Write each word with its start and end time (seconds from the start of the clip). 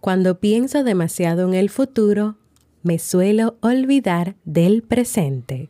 Cuando 0.00 0.40
pienso 0.40 0.82
demasiado 0.82 1.46
en 1.46 1.52
el 1.52 1.68
futuro, 1.68 2.36
me 2.82 2.98
suelo 2.98 3.58
olvidar 3.60 4.34
del 4.44 4.82
presente. 4.82 5.68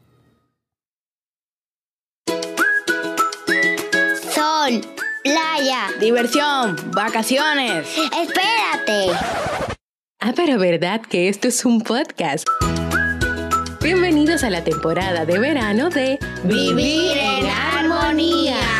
Sol, 4.32 4.82
playa. 5.24 5.88
Diversión, 5.98 6.76
vacaciones. 6.92 7.88
Espérate. 7.96 9.18
Ah, 10.20 10.32
pero 10.36 10.60
verdad 10.60 11.00
que 11.00 11.28
esto 11.28 11.48
es 11.48 11.64
un 11.64 11.80
podcast. 11.80 12.46
Bienvenidos 13.82 14.44
a 14.44 14.50
la 14.50 14.62
temporada 14.62 15.26
de 15.26 15.40
verano 15.40 15.90
de 15.90 16.20
Vivir 16.44 17.16
en 17.16 17.46
armonía 17.46 18.79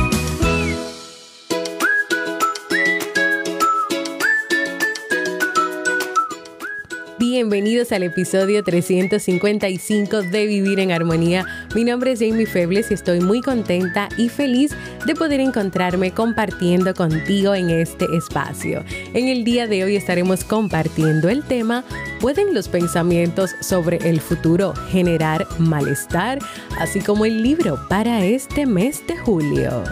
Bienvenidos 7.41 7.91
al 7.91 8.03
episodio 8.03 8.63
355 8.63 10.21
de 10.21 10.45
Vivir 10.45 10.79
en 10.79 10.91
Armonía. 10.91 11.43
Mi 11.73 11.83
nombre 11.83 12.11
es 12.11 12.19
Jamie 12.19 12.45
Febles 12.45 12.91
y 12.91 12.93
estoy 12.93 13.19
muy 13.19 13.41
contenta 13.41 14.09
y 14.15 14.29
feliz 14.29 14.75
de 15.07 15.15
poder 15.15 15.39
encontrarme 15.39 16.11
compartiendo 16.11 16.93
contigo 16.93 17.55
en 17.55 17.71
este 17.71 18.05
espacio. 18.15 18.85
En 19.15 19.27
el 19.27 19.43
día 19.43 19.65
de 19.65 19.83
hoy 19.83 19.95
estaremos 19.95 20.43
compartiendo 20.43 21.29
el 21.29 21.41
tema 21.43 21.83
¿Pueden 22.19 22.53
los 22.53 22.67
pensamientos 22.67 23.55
sobre 23.59 23.97
el 24.07 24.21
futuro 24.21 24.75
generar 24.91 25.47
malestar? 25.57 26.37
Así 26.79 26.99
como 26.99 27.25
el 27.25 27.41
libro 27.41 27.79
para 27.89 28.23
este 28.23 28.67
mes 28.67 29.01
de 29.07 29.17
julio. 29.17 29.83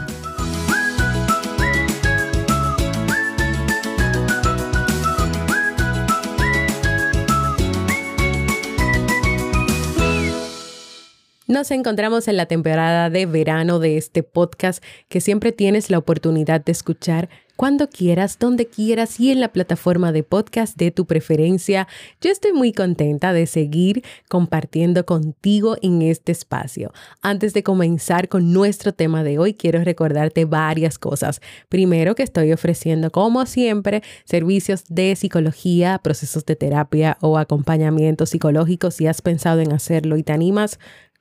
Nos 11.50 11.72
encontramos 11.72 12.28
en 12.28 12.38
la 12.38 12.46
temporada 12.46 13.10
de 13.10 13.26
verano 13.26 13.80
de 13.80 13.98
este 13.98 14.22
podcast 14.22 14.84
que 15.08 15.20
siempre 15.20 15.52
tienes 15.52 15.90
la 15.90 15.98
oportunidad 15.98 16.64
de 16.64 16.72
escuchar 16.72 17.28
cuando 17.56 17.90
quieras, 17.90 18.38
donde 18.40 18.68
quieras 18.68 19.20
y 19.20 19.32
en 19.32 19.42
la 19.42 19.52
plataforma 19.52 20.12
de 20.12 20.22
podcast 20.24 20.78
de 20.78 20.92
tu 20.92 21.08
preferencia. 21.08 21.88
Yo 22.22 22.32
estoy 22.32 22.54
muy 22.54 22.72
contenta 22.72 23.34
de 23.34 23.48
seguir 23.48 24.04
compartiendo 24.30 25.06
contigo 25.08 25.76
en 25.82 26.04
este 26.04 26.32
espacio. 26.32 26.94
Antes 27.22 27.54
de 27.56 27.64
comenzar 27.64 28.30
con 28.30 28.54
nuestro 28.54 28.94
tema 28.94 29.24
de 29.24 29.40
hoy, 29.40 29.56
quiero 29.56 29.84
recordarte 29.84 30.46
varias 30.46 31.00
cosas. 31.00 31.42
Primero 31.68 32.14
que 32.14 32.24
estoy 32.24 32.54
ofreciendo, 32.54 33.12
como 33.12 33.46
siempre, 33.48 34.04
servicios 34.24 34.84
de 34.88 35.16
psicología, 35.16 36.00
procesos 36.02 36.46
de 36.46 36.56
terapia 36.56 37.18
o 37.22 37.40
acompañamiento 37.40 38.28
psicológico 38.28 38.92
si 38.92 39.08
has 39.08 39.24
pensado 39.24 39.62
en 39.62 39.74
hacerlo 39.74 40.16
y 40.16 40.24
te 40.24 40.32
animas 40.32 40.80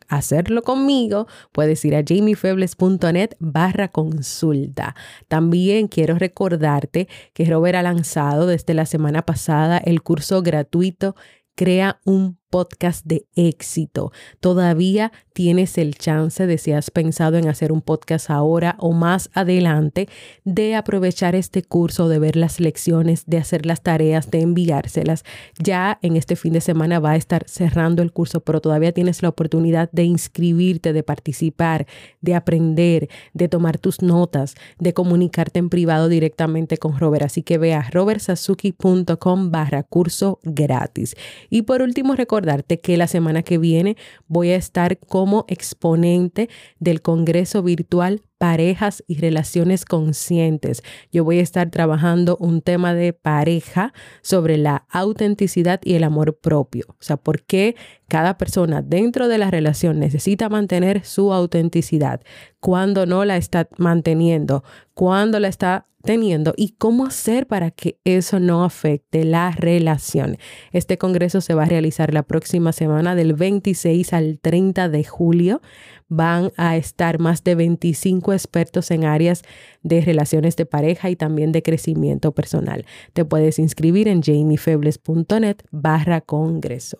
hacerlo 0.08 0.62
conmigo, 0.62 1.26
puedes 1.52 1.84
ir 1.84 1.94
a 1.94 2.02
jamiefebles.net 2.06 3.30
barra 3.38 3.88
consulta. 3.88 4.94
También 5.28 5.88
quiero 5.88 6.18
recordarte 6.18 7.08
que 7.34 7.44
Robert 7.44 7.76
ha 7.76 7.82
lanzado 7.82 8.46
desde 8.46 8.74
la 8.74 8.86
semana 8.86 9.22
pasada 9.22 9.78
el 9.78 10.02
curso 10.02 10.42
gratuito 10.42 11.14
Crea 11.58 11.98
un 12.04 12.38
podcast 12.50 13.04
de 13.04 13.26
éxito. 13.36 14.12
Todavía 14.40 15.12
tienes 15.32 15.78
el 15.78 15.94
chance 15.94 16.46
de 16.46 16.58
si 16.58 16.72
has 16.72 16.90
pensado 16.90 17.36
en 17.36 17.48
hacer 17.48 17.70
un 17.72 17.82
podcast 17.82 18.30
ahora 18.30 18.76
o 18.78 18.92
más 18.92 19.30
adelante, 19.34 20.08
de 20.44 20.74
aprovechar 20.74 21.34
este 21.34 21.62
curso, 21.62 22.08
de 22.08 22.18
ver 22.18 22.36
las 22.36 22.60
lecciones, 22.60 23.24
de 23.26 23.38
hacer 23.38 23.66
las 23.66 23.82
tareas, 23.82 24.30
de 24.30 24.40
enviárselas. 24.40 25.24
Ya 25.58 25.98
en 26.02 26.16
este 26.16 26.36
fin 26.36 26.54
de 26.54 26.60
semana 26.60 26.98
va 26.98 27.12
a 27.12 27.16
estar 27.16 27.44
cerrando 27.46 28.02
el 28.02 28.12
curso, 28.12 28.40
pero 28.40 28.60
todavía 28.60 28.92
tienes 28.92 29.22
la 29.22 29.28
oportunidad 29.28 29.90
de 29.92 30.04
inscribirte, 30.04 30.92
de 30.92 31.02
participar, 31.02 31.86
de 32.20 32.34
aprender, 32.34 33.08
de 33.32 33.48
tomar 33.48 33.78
tus 33.78 34.02
notas, 34.02 34.54
de 34.78 34.92
comunicarte 34.94 35.58
en 35.58 35.68
privado 35.68 36.08
directamente 36.08 36.78
con 36.78 36.98
Robert. 36.98 37.26
Así 37.26 37.42
que 37.42 37.58
ve 37.58 37.74
a 37.74 37.88
robertsazuki.com 37.90 39.50
barra 39.50 39.82
curso 39.82 40.40
gratis. 40.42 41.14
Y 41.50 41.62
por 41.62 41.82
último, 41.82 42.14
recuerda 42.14 42.37
recordarte 42.38 42.78
que 42.78 42.96
la 42.96 43.08
semana 43.08 43.42
que 43.42 43.58
viene 43.58 43.96
voy 44.28 44.50
a 44.50 44.56
estar 44.56 44.98
como 44.98 45.44
exponente 45.48 46.48
del 46.78 47.02
Congreso 47.02 47.62
Virtual 47.62 48.22
parejas 48.38 49.04
y 49.06 49.18
relaciones 49.18 49.84
conscientes. 49.84 50.82
Yo 51.12 51.24
voy 51.24 51.40
a 51.40 51.42
estar 51.42 51.70
trabajando 51.70 52.36
un 52.40 52.62
tema 52.62 52.94
de 52.94 53.12
pareja 53.12 53.92
sobre 54.22 54.56
la 54.56 54.86
autenticidad 54.90 55.80
y 55.84 55.94
el 55.94 56.04
amor 56.04 56.38
propio. 56.38 56.86
O 56.88 56.96
sea, 57.00 57.16
por 57.16 57.42
qué 57.42 57.76
cada 58.06 58.38
persona 58.38 58.80
dentro 58.80 59.28
de 59.28 59.38
la 59.38 59.50
relación 59.50 59.98
necesita 59.98 60.48
mantener 60.48 61.04
su 61.04 61.32
autenticidad, 61.32 62.22
cuando 62.60 63.04
no 63.04 63.24
la 63.24 63.36
está 63.36 63.68
manteniendo, 63.76 64.64
cuando 64.94 65.38
la 65.40 65.48
está 65.48 65.88
teniendo 66.02 66.54
y 66.56 66.70
cómo 66.78 67.06
hacer 67.06 67.46
para 67.46 67.70
que 67.70 67.98
eso 68.04 68.40
no 68.40 68.64
afecte 68.64 69.24
la 69.24 69.50
relación. 69.50 70.38
Este 70.72 70.96
congreso 70.96 71.40
se 71.40 71.54
va 71.54 71.64
a 71.64 71.68
realizar 71.68 72.14
la 72.14 72.22
próxima 72.22 72.72
semana 72.72 73.14
del 73.14 73.34
26 73.34 74.12
al 74.12 74.38
30 74.40 74.88
de 74.88 75.04
julio. 75.04 75.60
Van 76.08 76.52
a 76.56 76.76
estar 76.76 77.18
más 77.18 77.44
de 77.44 77.54
25 77.54 78.27
expertos 78.32 78.90
en 78.90 79.04
áreas 79.04 79.42
de 79.82 80.00
relaciones 80.00 80.56
de 80.56 80.66
pareja 80.66 81.10
y 81.10 81.16
también 81.16 81.52
de 81.52 81.62
crecimiento 81.62 82.32
personal. 82.32 82.84
Te 83.12 83.24
puedes 83.24 83.58
inscribir 83.58 84.08
en 84.08 84.22
jamiefebles.net 84.22 85.56
barra 85.70 86.20
congreso. 86.20 86.98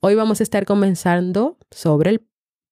Hoy 0.00 0.14
vamos 0.14 0.40
a 0.40 0.42
estar 0.42 0.64
comenzando 0.64 1.56
sobre 1.70 2.10
el 2.10 2.22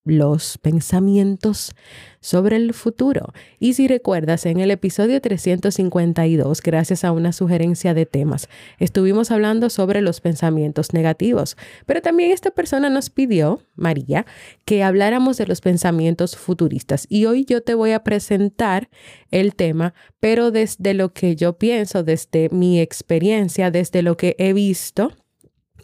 los 0.04 0.58
pensamientos 0.58 1.72
sobre 2.20 2.56
el 2.56 2.72
futuro. 2.74 3.32
Y 3.58 3.74
si 3.74 3.86
recuerdas, 3.86 4.46
en 4.46 4.60
el 4.60 4.70
episodio 4.70 5.20
352, 5.20 6.62
gracias 6.62 7.04
a 7.04 7.12
una 7.12 7.32
sugerencia 7.32 7.94
de 7.94 8.06
temas, 8.06 8.48
estuvimos 8.78 9.30
hablando 9.30 9.70
sobre 9.70 10.00
los 10.00 10.20
pensamientos 10.20 10.92
negativos, 10.92 11.56
pero 11.86 12.02
también 12.02 12.30
esta 12.30 12.50
persona 12.50 12.88
nos 12.88 13.10
pidió, 13.10 13.62
María, 13.74 14.26
que 14.64 14.82
habláramos 14.82 15.36
de 15.36 15.46
los 15.46 15.60
pensamientos 15.60 16.36
futuristas. 16.36 17.06
Y 17.08 17.26
hoy 17.26 17.44
yo 17.44 17.62
te 17.62 17.74
voy 17.74 17.92
a 17.92 18.04
presentar 18.04 18.88
el 19.30 19.54
tema, 19.54 19.94
pero 20.18 20.50
desde 20.50 20.94
lo 20.94 21.12
que 21.12 21.36
yo 21.36 21.58
pienso, 21.58 22.02
desde 22.02 22.48
mi 22.50 22.80
experiencia, 22.80 23.70
desde 23.70 24.02
lo 24.02 24.16
que 24.16 24.34
he 24.38 24.52
visto 24.52 25.12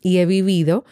y 0.02 0.18
he 0.18 0.26
vivido 0.26 0.84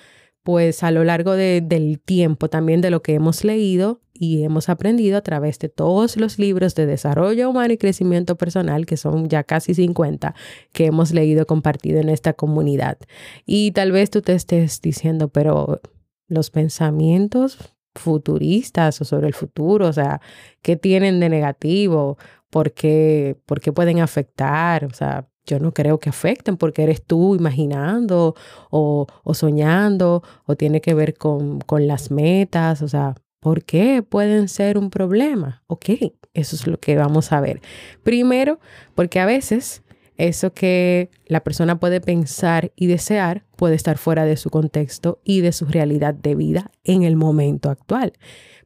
pues 0.44 0.82
a 0.82 0.90
lo 0.90 1.02
largo 1.04 1.32
del 1.32 2.00
tiempo 2.04 2.48
también 2.48 2.82
de 2.82 2.90
lo 2.90 3.02
que 3.02 3.14
hemos 3.14 3.44
leído 3.44 4.02
y 4.12 4.44
hemos 4.44 4.68
aprendido 4.68 5.16
a 5.16 5.22
través 5.22 5.58
de 5.58 5.70
todos 5.70 6.18
los 6.18 6.38
libros 6.38 6.74
de 6.74 6.86
desarrollo 6.86 7.50
humano 7.50 7.72
y 7.72 7.78
crecimiento 7.78 8.36
personal, 8.36 8.84
que 8.86 8.98
son 8.98 9.28
ya 9.28 9.42
casi 9.42 9.74
50, 9.74 10.34
que 10.72 10.86
hemos 10.86 11.12
leído 11.12 11.46
compartido 11.46 11.98
en 11.98 12.10
esta 12.10 12.34
comunidad. 12.34 12.98
Y 13.46 13.72
tal 13.72 13.90
vez 13.90 14.10
tú 14.10 14.20
te 14.20 14.34
estés 14.34 14.82
diciendo, 14.82 15.28
pero 15.28 15.80
los 16.28 16.50
pensamientos 16.50 17.74
futuristas 17.94 19.00
o 19.00 19.04
sobre 19.04 19.28
el 19.28 19.34
futuro, 19.34 19.88
o 19.88 19.92
sea, 19.92 20.20
¿qué 20.60 20.76
tienen 20.76 21.20
de 21.20 21.30
negativo? 21.30 22.18
¿Por 22.50 22.72
qué, 22.72 23.38
por 23.46 23.62
qué 23.62 23.72
pueden 23.72 24.00
afectar? 24.00 24.84
O 24.84 24.92
sea, 24.92 25.26
yo 25.46 25.58
no 25.58 25.72
creo 25.72 25.98
que 25.98 26.08
afecten 26.08 26.56
porque 26.56 26.82
eres 26.82 27.04
tú 27.04 27.34
imaginando 27.34 28.34
o, 28.70 29.06
soñando 29.32 30.22
o 30.46 30.56
tiene 30.56 30.80
que 30.80 30.94
ver 30.94 31.14
con, 31.14 31.60
con, 31.60 31.86
las 31.86 32.10
metas, 32.10 32.82
o 32.82 32.88
sea, 32.88 33.14
¿por 33.40 33.64
qué 33.64 34.02
pueden 34.02 34.48
ser 34.48 34.78
un 34.78 34.90
problema? 34.90 35.62
Ok, 35.66 35.90
eso 36.32 36.56
es 36.56 36.66
lo 36.66 36.78
que 36.78 36.96
vamos 36.96 37.32
a 37.32 37.40
ver. 37.40 37.60
Primero, 38.02 38.58
porque 38.94 39.20
a 39.20 39.26
veces 39.26 39.82
eso 40.16 40.52
que 40.52 41.10
la 41.26 41.42
persona 41.42 41.80
puede 41.80 42.00
pensar 42.00 42.72
y 42.76 42.86
desear 42.86 43.44
puede 43.56 43.74
estar 43.74 43.98
fuera 43.98 44.24
de 44.24 44.36
su 44.36 44.50
contexto 44.50 45.20
y 45.24 45.40
de 45.40 45.52
su 45.52 45.66
realidad 45.66 46.14
de 46.14 46.34
vida 46.34 46.70
en 46.84 47.02
el 47.02 47.16
momento 47.16 47.70
actual. 47.70 48.12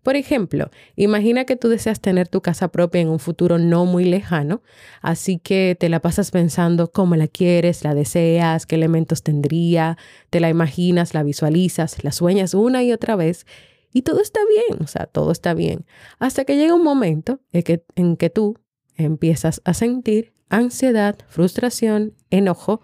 Por 0.02 0.16
ejemplo, 0.16 0.70
imagina 0.96 1.44
que 1.44 1.56
tú 1.56 1.68
deseas 1.68 2.00
tener 2.00 2.28
tu 2.28 2.40
casa 2.40 2.68
propia 2.68 3.00
en 3.00 3.08
un 3.08 3.18
futuro 3.18 3.58
no 3.58 3.84
muy 3.84 4.04
lejano, 4.04 4.62
así 5.02 5.38
que 5.38 5.76
te 5.78 5.88
la 5.88 6.00
pasas 6.00 6.30
pensando 6.30 6.90
cómo 6.92 7.16
la 7.16 7.28
quieres, 7.28 7.84
la 7.84 7.94
deseas, 7.94 8.66
qué 8.66 8.76
elementos 8.76 9.22
tendría, 9.22 9.98
te 10.30 10.40
la 10.40 10.48
imaginas, 10.48 11.14
la 11.14 11.22
visualizas, 11.22 12.04
la 12.04 12.12
sueñas 12.12 12.54
una 12.54 12.82
y 12.82 12.92
otra 12.92 13.16
vez 13.16 13.46
y 13.92 14.02
todo 14.02 14.20
está 14.20 14.40
bien, 14.48 14.82
o 14.82 14.86
sea, 14.86 15.06
todo 15.06 15.32
está 15.32 15.54
bien, 15.54 15.86
hasta 16.18 16.44
que 16.44 16.56
llega 16.56 16.74
un 16.74 16.84
momento 16.84 17.40
en 17.52 17.62
que, 17.62 17.84
en 17.96 18.16
que 18.16 18.30
tú 18.30 18.58
empiezas 18.96 19.62
a 19.64 19.74
sentir 19.74 20.32
ansiedad, 20.48 21.16
frustración, 21.28 22.14
enojo, 22.30 22.82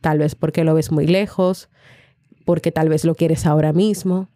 tal 0.00 0.18
vez 0.18 0.34
porque 0.34 0.64
lo 0.64 0.74
ves 0.74 0.92
muy 0.92 1.06
lejos, 1.06 1.68
porque 2.44 2.72
tal 2.72 2.88
vez 2.88 3.04
lo 3.04 3.14
quieres 3.14 3.46
ahora 3.46 3.72
mismo. 3.72 4.28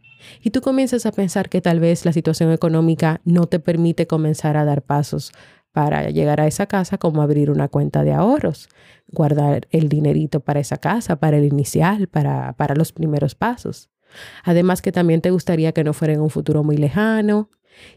Y 0.42 0.50
tú 0.50 0.60
comienzas 0.60 1.06
a 1.06 1.12
pensar 1.12 1.48
que 1.48 1.60
tal 1.60 1.80
vez 1.80 2.04
la 2.04 2.12
situación 2.12 2.52
económica 2.52 3.20
no 3.24 3.46
te 3.46 3.60
permite 3.60 4.06
comenzar 4.06 4.56
a 4.56 4.64
dar 4.64 4.82
pasos 4.82 5.32
para 5.72 6.10
llegar 6.10 6.40
a 6.40 6.46
esa 6.46 6.66
casa, 6.66 6.98
como 6.98 7.20
abrir 7.20 7.50
una 7.50 7.68
cuenta 7.68 8.04
de 8.04 8.12
ahorros, 8.12 8.68
guardar 9.08 9.66
el 9.70 9.88
dinerito 9.88 10.40
para 10.40 10.60
esa 10.60 10.76
casa, 10.76 11.16
para 11.16 11.38
el 11.38 11.44
inicial, 11.44 12.06
para, 12.06 12.52
para 12.52 12.74
los 12.76 12.92
primeros 12.92 13.34
pasos. 13.34 13.90
Además 14.44 14.82
que 14.82 14.92
también 14.92 15.20
te 15.20 15.30
gustaría 15.30 15.72
que 15.72 15.82
no 15.82 15.92
fuera 15.92 16.14
en 16.14 16.20
un 16.20 16.30
futuro 16.30 16.62
muy 16.62 16.76
lejano. 16.76 17.50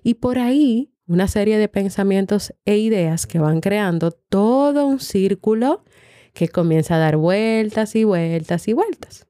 Y 0.04 0.16
por 0.16 0.40
ahí 0.40 0.92
una 1.08 1.28
serie 1.28 1.58
de 1.58 1.70
pensamientos 1.70 2.54
e 2.66 2.78
ideas 2.78 3.28
que 3.28 3.40
van 3.40 3.62
creando 3.62 4.12
todo 4.12 4.86
un 4.86 5.00
círculo 5.00 5.84
que 6.34 6.50
comienza 6.50 6.96
a 6.96 7.00
dar 7.00 7.18
vueltas 7.18 7.96
y 7.96 8.04
vueltas 8.04 8.68
y 8.68 8.74
vueltas. 8.74 9.28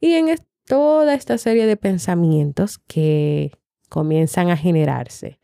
Y 0.00 0.14
en 0.14 0.28
toda 0.68 1.14
esta 1.14 1.38
serie 1.38 1.66
de 1.66 1.76
pensamientos 1.76 2.78
que 2.78 3.52
comienzan 3.88 4.50
a 4.50 4.56
generarse 4.56 5.40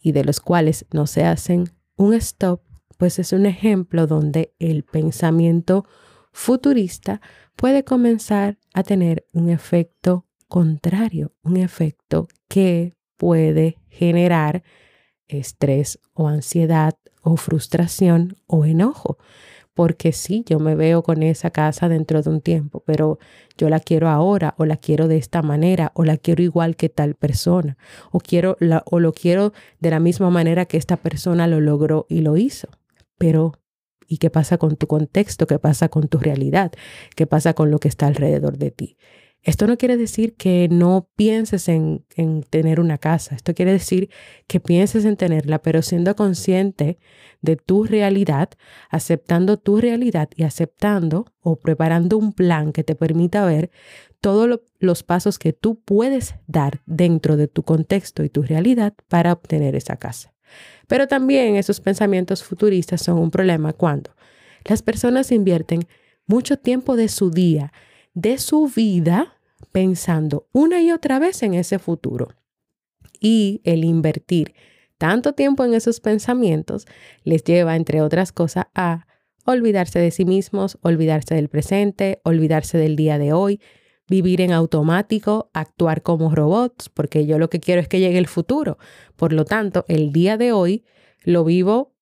y 0.00 0.12
de 0.12 0.24
los 0.24 0.40
cuales 0.40 0.86
no 0.92 1.06
se 1.06 1.24
hacen 1.24 1.70
un 1.96 2.14
stop, 2.14 2.60
pues 2.98 3.18
es 3.18 3.32
un 3.32 3.46
ejemplo 3.46 4.06
donde 4.06 4.54
el 4.58 4.82
pensamiento 4.82 5.86
futurista 6.32 7.20
puede 7.54 7.84
comenzar 7.84 8.58
a 8.74 8.82
tener 8.82 9.24
un 9.32 9.50
efecto 9.50 10.26
contrario, 10.48 11.32
un 11.42 11.56
efecto 11.56 12.26
que 12.48 12.92
puede 13.16 13.78
generar 13.88 14.64
estrés 15.28 16.00
o 16.12 16.28
ansiedad 16.28 16.94
o 17.22 17.36
frustración 17.36 18.36
o 18.46 18.64
enojo. 18.64 19.18
Porque 19.76 20.12
sí, 20.12 20.42
yo 20.48 20.58
me 20.58 20.74
veo 20.74 21.02
con 21.02 21.22
esa 21.22 21.50
casa 21.50 21.90
dentro 21.90 22.22
de 22.22 22.30
un 22.30 22.40
tiempo, 22.40 22.82
pero 22.86 23.18
yo 23.58 23.68
la 23.68 23.78
quiero 23.78 24.08
ahora 24.08 24.54
o 24.56 24.64
la 24.64 24.78
quiero 24.78 25.06
de 25.06 25.18
esta 25.18 25.42
manera 25.42 25.92
o 25.94 26.02
la 26.02 26.16
quiero 26.16 26.42
igual 26.42 26.76
que 26.76 26.88
tal 26.88 27.14
persona 27.14 27.76
o 28.10 28.18
quiero 28.18 28.56
la, 28.58 28.82
o 28.86 29.00
lo 29.00 29.12
quiero 29.12 29.52
de 29.78 29.90
la 29.90 30.00
misma 30.00 30.30
manera 30.30 30.64
que 30.64 30.78
esta 30.78 30.96
persona 30.96 31.46
lo 31.46 31.60
logró 31.60 32.06
y 32.08 32.22
lo 32.22 32.38
hizo. 32.38 32.68
Pero 33.18 33.52
¿y 34.08 34.16
qué 34.16 34.30
pasa 34.30 34.56
con 34.56 34.76
tu 34.76 34.86
contexto? 34.86 35.46
¿Qué 35.46 35.58
pasa 35.58 35.90
con 35.90 36.08
tu 36.08 36.16
realidad? 36.16 36.72
¿Qué 37.14 37.26
pasa 37.26 37.52
con 37.52 37.70
lo 37.70 37.78
que 37.78 37.88
está 37.88 38.06
alrededor 38.06 38.56
de 38.56 38.70
ti? 38.70 38.96
Esto 39.46 39.68
no 39.68 39.78
quiere 39.78 39.96
decir 39.96 40.34
que 40.34 40.66
no 40.68 41.08
pienses 41.14 41.68
en, 41.68 42.04
en, 42.16 42.42
tener 42.42 42.80
una 42.80 42.98
casa, 42.98 43.36
esto 43.36 43.54
quiere 43.54 43.70
decir 43.70 44.10
que 44.48 44.58
pienses 44.58 45.04
en 45.04 45.16
tenerla, 45.16 45.60
pero 45.62 45.82
siendo 45.82 46.16
consciente 46.16 46.98
de 47.42 47.54
tu 47.54 47.84
realidad, 47.84 48.50
aceptando 48.90 49.56
tu 49.56 49.80
realidad 49.80 50.28
y 50.34 50.42
aceptando 50.42 51.26
o 51.40 51.54
preparando 51.60 52.18
un 52.18 52.32
plan 52.32 52.72
que 52.72 52.82
te 52.82 52.96
permita 52.96 53.46
ver 53.46 53.70
todos 54.20 54.62
los 54.80 55.02
pasos 55.04 55.38
que 55.38 55.52
tú 55.52 55.80
puedes 55.80 56.34
dar 56.48 56.82
dentro 56.84 57.36
de 57.36 57.46
tu 57.46 57.62
contexto 57.62 58.24
y 58.24 58.28
tu 58.28 58.42
realidad 58.42 58.94
para 59.06 59.32
obtener 59.32 59.76
esa 59.76 59.96
casa. 59.96 60.34
Pero 60.88 61.06
también 61.06 61.54
esos 61.54 61.80
pensamientos 61.80 62.42
futuristas 62.42 63.00
son 63.00 63.18
un 63.18 63.30
problema 63.30 63.72
cuando 63.72 64.10
las 64.64 64.82
personas 64.82 65.30
invierten 65.30 65.86
mucho 66.26 66.58
tiempo 66.58 66.96
de 66.96 67.06
su 67.06 67.30
día, 67.30 67.72
de 68.12 68.38
su 68.38 68.66
vida, 68.66 69.35
pensando 69.72 70.48
una 70.52 70.82
y 70.82 70.92
otra 70.92 71.18
vez 71.18 71.42
en 71.42 71.54
ese 71.54 71.78
futuro. 71.78 72.28
Y 73.20 73.60
el 73.64 73.84
invertir 73.84 74.54
tanto 74.98 75.34
tiempo 75.34 75.64
en 75.64 75.74
esos 75.74 76.00
pensamientos 76.00 76.86
les 77.24 77.44
lleva, 77.44 77.76
entre 77.76 78.02
otras 78.02 78.32
cosas, 78.32 78.66
a 78.74 79.06
olvidarse 79.44 79.98
de 79.98 80.10
sí 80.10 80.24
mismos, 80.24 80.78
olvidarse 80.82 81.34
del 81.34 81.48
presente, 81.48 82.20
olvidarse 82.24 82.78
del 82.78 82.96
día 82.96 83.18
de 83.18 83.32
hoy, 83.32 83.60
vivir 84.08 84.40
en 84.40 84.52
automático, 84.52 85.50
actuar 85.52 86.02
como 86.02 86.34
robots, 86.34 86.88
porque 86.88 87.26
yo 87.26 87.38
lo 87.38 87.50
que 87.50 87.60
quiero 87.60 87.80
es 87.80 87.88
que 87.88 88.00
llegue 88.00 88.18
el 88.18 88.26
futuro. 88.26 88.78
Por 89.16 89.32
lo 89.32 89.44
tanto, 89.44 89.84
el 89.88 90.12
día 90.12 90.36
de 90.36 90.52
hoy 90.52 90.84
lo 91.22 91.44
vivo 91.44 91.94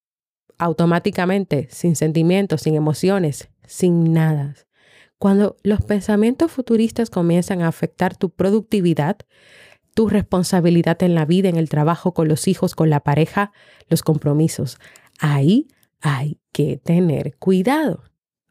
automáticamente, 0.58 1.68
sin 1.70 1.96
sentimientos, 1.96 2.62
sin 2.62 2.74
emociones, 2.74 3.48
sin 3.66 4.12
nada. 4.12 4.54
Cuando 5.24 5.56
los 5.62 5.80
pensamientos 5.80 6.52
futuristas 6.52 7.08
comienzan 7.08 7.62
a 7.62 7.68
afectar 7.68 8.14
tu 8.14 8.28
productividad, 8.28 9.16
tu 9.94 10.10
responsabilidad 10.10 11.02
en 11.02 11.14
la 11.14 11.24
vida, 11.24 11.48
en 11.48 11.56
el 11.56 11.70
trabajo, 11.70 12.12
con 12.12 12.28
los 12.28 12.46
hijos, 12.46 12.74
con 12.74 12.90
la 12.90 13.00
pareja, 13.00 13.50
los 13.88 14.02
compromisos, 14.02 14.76
ahí 15.18 15.68
hay 16.02 16.40
que 16.52 16.76
tener 16.76 17.36
cuidado. 17.38 18.02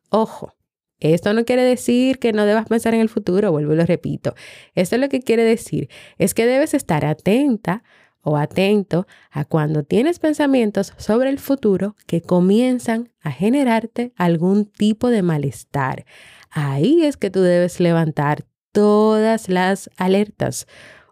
Ojo, 0.09 0.55
esto 0.99 1.35
no 1.35 1.45
quiere 1.45 1.61
decir 1.61 2.17
que 2.17 2.33
no 2.33 2.43
debas 2.43 2.65
pensar 2.65 2.95
en 2.95 3.01
el 3.01 3.09
futuro, 3.09 3.51
vuelvo 3.51 3.73
y 3.73 3.75
lo 3.75 3.85
repito. 3.85 4.33
Esto 4.73 4.97
lo 4.97 5.09
que 5.09 5.21
quiere 5.21 5.43
decir 5.43 5.89
es 6.17 6.33
que 6.33 6.47
debes 6.47 6.73
estar 6.73 7.05
atenta 7.05 7.83
o 8.23 8.37
atento 8.37 9.05
a 9.29 9.45
cuando 9.45 9.83
tienes 9.83 10.17
pensamientos 10.17 10.93
sobre 10.97 11.29
el 11.29 11.37
futuro 11.37 11.95
que 12.07 12.21
comienzan 12.21 13.11
a 13.21 13.31
generarte 13.31 14.13
algún 14.15 14.65
tipo 14.65 15.09
de 15.09 15.21
malestar, 15.21 16.05
ahí 16.53 17.03
es 17.03 17.17
que 17.17 17.29
tú 17.29 17.41
debes 17.41 17.79
levantar 17.79 18.45
todas 18.71 19.49
las 19.49 19.89
alertas 19.97 20.67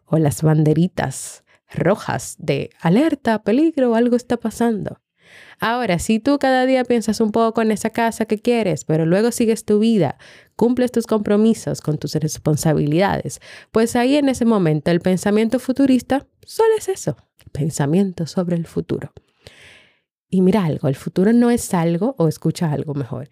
o 0.05 0.17
las 0.17 0.41
banderitas 0.41 1.43
rojas 1.73 2.35
de 2.37 2.69
alerta, 2.79 3.43
peligro, 3.43 3.95
algo 3.95 4.15
está 4.15 4.37
pasando. 4.37 4.99
Ahora, 5.59 5.99
si 5.99 6.19
tú 6.19 6.39
cada 6.39 6.65
día 6.65 6.83
piensas 6.83 7.21
un 7.21 7.31
poco 7.31 7.61
en 7.61 7.71
esa 7.71 7.91
casa 7.91 8.25
que 8.25 8.39
quieres, 8.39 8.83
pero 8.83 9.05
luego 9.05 9.31
sigues 9.31 9.63
tu 9.63 9.79
vida, 9.79 10.17
cumples 10.55 10.91
tus 10.91 11.07
compromisos 11.07 11.81
con 11.81 11.97
tus 11.97 12.15
responsabilidades, 12.15 13.39
pues 13.71 13.95
ahí 13.95 14.15
en 14.15 14.27
ese 14.27 14.43
momento 14.43 14.91
el 14.91 14.99
pensamiento 14.99 15.59
futurista 15.59 16.27
solo 16.45 16.75
es 16.77 16.89
eso, 16.89 17.15
pensamiento 17.51 18.27
sobre 18.27 18.55
el 18.55 18.65
futuro. 18.65 19.13
Y 20.29 20.41
mira 20.41 20.65
algo, 20.65 20.87
el 20.87 20.95
futuro 20.95 21.31
no 21.31 21.51
es 21.51 21.73
algo, 21.73 22.15
o 22.17 22.27
escucha 22.27 22.71
algo 22.71 22.93
mejor, 22.93 23.29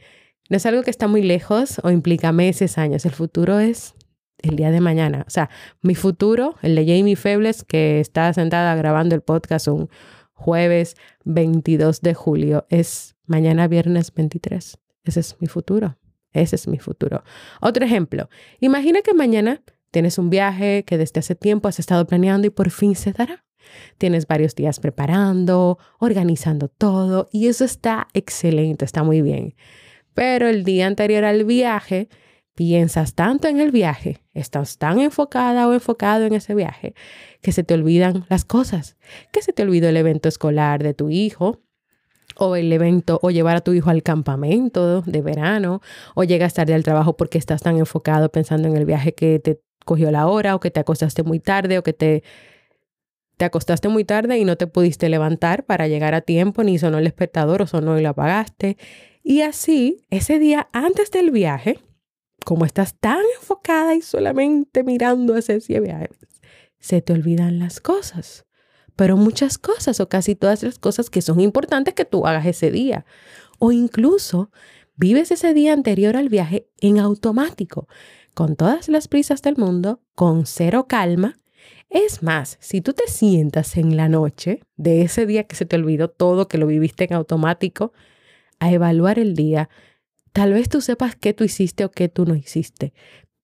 no 0.50 0.58
es 0.58 0.66
algo 0.66 0.84
que 0.84 0.90
está 0.90 1.08
muy 1.08 1.22
lejos 1.22 1.80
o 1.84 1.92
implica 1.92 2.32
meses, 2.32 2.78
años. 2.78 3.06
El 3.06 3.12
futuro 3.12 3.60
es 3.60 3.96
el 4.40 4.56
día 4.56 4.72
de 4.72 4.82
mañana. 4.82 5.24
O 5.28 5.30
sea, 5.30 5.50
mi 5.82 5.96
futuro, 5.96 6.56
el 6.62 6.76
de 6.76 6.86
Jamie 6.86 7.16
Febles, 7.16 7.64
que 7.64 8.00
está 8.00 8.34
sentada 8.34 8.76
grabando 8.76 9.16
el 9.16 9.22
podcast 9.22 9.68
un 9.68 9.90
jueves 10.34 10.96
22 11.26 12.02
de 12.02 12.14
julio, 12.14 12.66
es 12.70 13.16
mañana 13.26 13.68
viernes 13.68 14.14
23. 14.14 14.78
Ese 15.04 15.20
es 15.20 15.36
mi 15.40 15.48
futuro. 15.48 15.98
Ese 16.32 16.56
es 16.56 16.68
mi 16.68 16.80
futuro. 16.80 17.24
Otro 17.62 17.86
ejemplo. 17.86 18.30
Imagina 18.60 19.02
que 19.02 19.14
mañana 19.14 19.62
tienes 19.92 20.18
un 20.18 20.30
viaje 20.30 20.84
que 20.86 20.98
desde 20.98 21.20
hace 21.20 21.36
tiempo 21.36 21.68
has 21.68 21.80
estado 21.80 22.06
planeando 22.08 22.48
y 22.48 22.52
por 22.52 22.72
fin 22.72 22.96
se 22.96 23.12
dará. 23.12 23.46
Tienes 23.98 24.26
varios 24.26 24.56
días 24.56 24.80
preparando, 24.80 25.78
organizando 26.00 26.70
todo 26.70 27.30
y 27.32 27.48
eso 27.48 27.66
está 27.66 28.08
excelente, 28.14 28.86
está 28.86 29.04
muy 29.04 29.22
bien. 29.22 29.56
Pero 30.14 30.48
el 30.48 30.64
día 30.64 30.88
anterior 30.88 31.24
al 31.24 31.46
viaje, 31.46 32.10
piensas 32.56 33.16
tanto 33.16 33.48
en 33.48 33.60
el 33.60 33.72
viaje, 33.72 34.22
estás 34.34 34.78
tan 34.78 35.00
enfocada 35.00 35.68
o 35.68 35.74
enfocado 35.74 36.26
en 36.26 36.34
ese 36.34 36.54
viaje, 36.56 36.94
que 37.42 37.54
se 37.54 37.64
te 37.64 37.74
olvidan 37.74 38.26
las 38.28 38.44
cosas, 38.44 38.98
que 39.32 39.42
se 39.42 39.54
te 39.54 39.64
olvidó 39.64 39.88
el 39.88 39.96
evento 39.96 40.28
escolar 40.28 40.84
de 40.84 40.94
tu 40.94 41.10
hijo, 41.10 41.62
o 42.36 42.56
el 42.56 42.72
evento, 42.74 43.20
o 43.22 43.32
llevar 43.32 43.58
a 43.58 43.62
tu 43.62 43.74
hijo 43.74 43.90
al 43.90 44.04
campamento 44.04 45.02
de 45.02 45.22
verano, 45.22 45.82
o 46.16 46.24
llegas 46.24 46.54
tarde 46.54 46.74
al 46.74 46.84
trabajo 46.84 47.16
porque 47.16 47.38
estás 47.38 47.62
tan 47.62 47.78
enfocado 47.78 48.30
pensando 48.30 48.68
en 48.68 48.76
el 48.76 48.86
viaje 48.86 49.14
que 49.14 49.40
te 49.40 49.62
cogió 49.86 50.12
la 50.12 50.28
hora, 50.28 50.56
o 50.56 50.60
que 50.60 50.72
te 50.72 50.80
acostaste 50.80 51.24
muy 51.24 51.40
tarde, 51.40 51.78
o 51.78 51.84
que 51.84 51.94
te, 51.94 52.24
te 53.38 53.46
acostaste 53.46 53.88
muy 53.88 54.04
tarde 54.04 54.38
y 54.38 54.46
no 54.46 54.58
te 54.58 54.68
pudiste 54.68 55.08
levantar 55.10 55.66
para 55.66 55.88
llegar 55.88 56.14
a 56.14 56.22
tiempo, 56.22 56.64
ni 56.64 56.78
sonó 56.78 56.98
el 56.98 57.06
despertador 57.06 57.62
o 57.62 57.68
sonó 57.68 57.98
y 57.98 58.02
lo 58.04 58.10
apagaste. 58.10 58.78
Y 59.30 59.44
así, 59.44 60.08
ese 60.10 60.40
día 60.40 60.70
antes 60.74 61.12
del 61.12 61.30
viaje, 61.30 61.80
como 62.46 62.66
estás 62.66 62.96
tan 63.00 63.22
enfocada 63.40 63.94
y 63.94 64.02
solamente 64.02 64.84
mirando 64.84 65.36
hacia 65.36 65.54
ese 65.54 65.80
viaje, 65.80 66.10
se 66.80 67.04
te 67.04 67.14
olvidan 67.14 67.60
las 67.60 67.80
cosas. 67.80 68.48
Pero 68.96 69.18
muchas 69.18 69.60
cosas 69.60 70.00
o 70.00 70.10
casi 70.10 70.34
todas 70.34 70.64
las 70.64 70.80
cosas 70.80 71.12
que 71.12 71.22
son 71.22 71.42
importantes 71.42 71.94
que 71.94 72.06
tú 72.06 72.26
hagas 72.26 72.48
ese 72.48 72.72
día. 72.72 73.06
O 73.60 73.72
incluso 73.72 74.50
vives 74.96 75.30
ese 75.30 75.54
día 75.54 75.74
anterior 75.74 76.18
al 76.18 76.30
viaje 76.30 76.68
en 76.80 76.98
automático, 76.98 77.88
con 78.34 78.56
todas 78.56 78.90
las 78.90 79.08
prisas 79.08 79.44
del 79.44 79.58
mundo, 79.58 80.02
con 80.16 80.48
cero 80.48 80.88
calma. 80.90 81.40
Es 81.92 82.24
más, 82.24 82.58
si 82.62 82.82
tú 82.82 82.94
te 82.94 83.08
sientas 83.08 83.78
en 83.78 83.96
la 83.96 84.10
noche 84.10 84.64
de 84.76 85.04
ese 85.04 85.28
día 85.28 85.44
que 85.44 85.56
se 85.56 85.68
te 85.68 85.76
olvidó 85.76 86.10
todo, 86.10 86.48
que 86.48 86.58
lo 86.58 86.66
viviste 86.66 87.04
en 87.04 87.14
automático, 87.14 87.94
a 88.60 88.72
evaluar 88.72 89.20
el 89.20 89.36
día, 89.36 89.70
tal 90.32 90.54
vez 90.54 90.70
tú 90.70 90.82
sepas 90.82 91.16
qué 91.16 91.34
tú 91.34 91.44
hiciste 91.44 91.86
o 91.86 91.92
qué 91.92 92.10
tú 92.10 92.26
no 92.26 92.36
hiciste, 92.36 92.94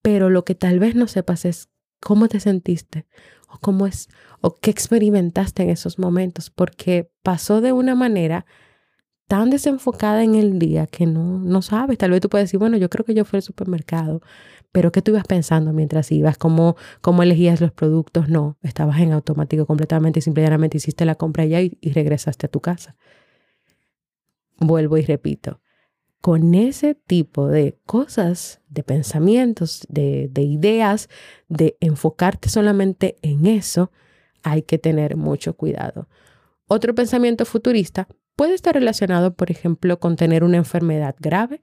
pero 0.01 0.29
lo 0.29 0.45
que 0.45 0.55
tal 0.55 0.79
vez 0.79 0.95
no 0.95 1.07
sepas 1.07 1.45
es 1.45 1.69
cómo 1.99 2.27
te 2.27 2.39
sentiste 2.39 3.07
o 3.49 3.57
cómo 3.59 3.87
es 3.87 4.09
o 4.41 4.55
qué 4.55 4.69
experimentaste 4.69 5.63
en 5.63 5.69
esos 5.69 5.97
momentos, 5.97 6.49
porque 6.49 7.09
pasó 7.23 7.61
de 7.61 7.71
una 7.71 7.95
manera 7.95 8.45
tan 9.27 9.49
desenfocada 9.49 10.23
en 10.23 10.35
el 10.35 10.59
día 10.59 10.85
que 10.85 11.05
no, 11.07 11.39
no 11.39 11.61
sabes. 11.61 11.97
Tal 11.97 12.11
vez 12.11 12.21
tú 12.21 12.29
puedes 12.29 12.47
decir, 12.47 12.59
bueno, 12.59 12.77
yo 12.77 12.89
creo 12.89 13.05
que 13.05 13.15
yo 13.15 13.25
fui 13.25 13.37
al 13.37 13.43
supermercado, 13.43 14.21
pero 14.71 14.91
¿qué 14.91 15.01
tú 15.01 15.11
ibas 15.11 15.25
pensando 15.25 15.73
mientras 15.73 16.11
ibas? 16.11 16.37
¿Cómo, 16.37 16.75
cómo 17.01 17.23
elegías 17.23 17.61
los 17.61 17.71
productos? 17.71 18.29
No, 18.29 18.57
estabas 18.61 18.99
en 18.99 19.13
automático 19.13 19.65
completamente 19.65 20.19
y 20.19 20.21
simplemente 20.21 20.77
hiciste 20.77 21.05
la 21.05 21.15
compra 21.15 21.45
ya 21.45 21.61
y, 21.61 21.77
y 21.81 21.91
regresaste 21.91 22.45
a 22.45 22.49
tu 22.49 22.59
casa. 22.61 22.95
Vuelvo 24.57 24.97
y 24.97 25.01
repito, 25.01 25.61
con 26.21 26.55
ese 26.55 26.95
tipo 26.95 27.47
de 27.47 27.77
cosas, 27.85 28.61
de 28.67 28.83
pensamientos, 28.83 29.85
de, 29.89 30.27
de, 30.31 30.41
ideas, 30.41 31.09
de 31.49 31.77
enfocarte 31.81 32.49
solamente 32.49 33.17
en 33.21 33.45
eso, 33.45 33.91
hay 34.41 34.63
que 34.63 34.77
tener 34.77 35.17
mucho 35.17 35.55
cuidado. 35.55 36.07
Otro 36.67 36.95
pensamiento 36.95 37.45
futurista 37.45 38.07
puede 38.35 38.55
estar 38.55 38.73
relacionado, 38.73 39.35
por 39.35 39.51
ejemplo, 39.51 39.99
con 39.99 40.15
tener 40.15 40.43
una 40.43 40.57
enfermedad 40.57 41.15
grave. 41.19 41.61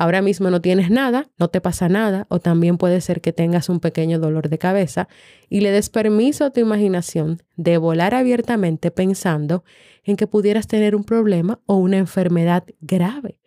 Ahora 0.00 0.22
mismo 0.22 0.48
no 0.48 0.60
tienes 0.60 0.92
nada, 0.92 1.28
no 1.38 1.48
te 1.48 1.60
pasa 1.60 1.88
nada, 1.88 2.28
o 2.30 2.38
también 2.38 2.78
puede 2.78 3.00
ser 3.00 3.20
que 3.20 3.32
tengas 3.32 3.68
un 3.68 3.80
pequeño 3.80 4.20
dolor 4.20 4.48
de 4.48 4.56
cabeza 4.56 5.08
y 5.48 5.60
le 5.60 5.72
des 5.72 5.90
permiso 5.90 6.44
a 6.44 6.50
tu 6.50 6.60
imaginación 6.60 7.42
de 7.56 7.78
volar 7.78 8.14
abiertamente 8.14 8.92
pensando 8.92 9.64
en 10.04 10.14
que 10.14 10.28
pudieras 10.28 10.68
tener 10.68 10.94
un 10.94 11.02
problema 11.02 11.58
o 11.66 11.78
una 11.78 11.98
enfermedad 11.98 12.62
grave. 12.80 13.40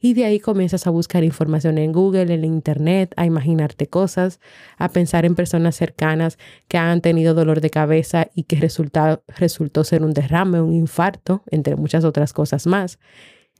Y 0.00 0.14
de 0.14 0.24
ahí 0.24 0.38
comienzas 0.38 0.86
a 0.86 0.90
buscar 0.90 1.24
información 1.24 1.78
en 1.78 1.90
Google, 1.90 2.32
en 2.32 2.44
Internet, 2.44 3.12
a 3.16 3.26
imaginarte 3.26 3.88
cosas, 3.88 4.38
a 4.78 4.88
pensar 4.88 5.24
en 5.24 5.34
personas 5.34 5.74
cercanas 5.74 6.38
que 6.68 6.78
han 6.78 7.00
tenido 7.00 7.34
dolor 7.34 7.60
de 7.60 7.70
cabeza 7.70 8.28
y 8.36 8.44
que 8.44 8.54
resultó 8.56 9.82
ser 9.82 10.04
un 10.04 10.12
derrame, 10.12 10.60
un 10.60 10.74
infarto, 10.74 11.42
entre 11.50 11.74
muchas 11.74 12.04
otras 12.04 12.32
cosas 12.32 12.68
más. 12.68 13.00